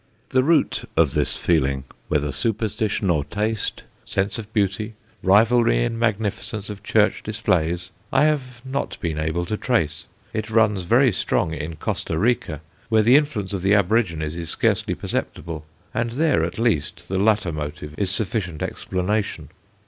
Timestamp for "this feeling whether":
1.13-2.31